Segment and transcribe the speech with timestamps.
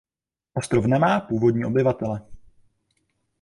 [0.53, 2.21] Ostrov nemá původní obyvatele.